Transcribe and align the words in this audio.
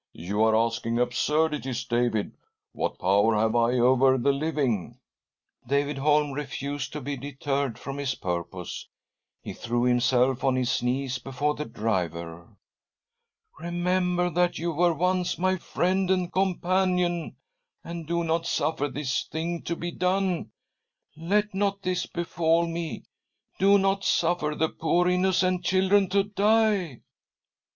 "You 0.13 0.41
are 0.45 0.55
asking 0.55 0.97
absurdities, 0.97 1.83
David. 1.85 2.31
What 2.71 2.97
power 2.97 3.35
have 3.37 3.55
I 3.55 3.73
over 3.77 4.17
the 4.17 4.31
living?" 4.33 4.97
David 5.69 5.99
Holm 5.99 6.31
refused 6.31 6.91
to 6.93 7.01
be 7.01 7.15
deterred 7.15 7.77
from 7.77 7.99
his 7.99 8.15
purpose. 8.15 8.89
He 9.43 9.53
threw 9.53 9.83
himself 9.83 10.43
on 10.43 10.55
his 10.55 10.81
knees 10.81 11.19
before 11.19 11.53
the 11.53 11.65
driver." 11.65 12.49
Remember 13.59 14.31
that 14.31 14.57
you 14.57 14.71
were 14.71 14.91
once 14.95 15.37
my 15.37 15.57
friend 15.57 16.09
and 16.09 16.33
companion, 16.33 17.35
and 17.83 18.07
do 18.07 18.23
not 18.23 18.47
suffer 18.47 18.87
this 18.87 19.25
thing 19.25 19.61
to 19.65 19.75
be 19.75 19.91
done 19.91 20.49
1 21.13 21.29
Let 21.29 21.53
not 21.53 21.83
this 21.83 22.07
befall 22.07 22.65
me— 22.65 23.03
do 23.59 23.77
not 23.77 24.03
suffer 24.03 24.55
the 24.55 24.69
poor 24.69 25.07
innocent 25.07 25.63
children 25.63 26.09
to 26.09 26.23
die." 26.23 27.01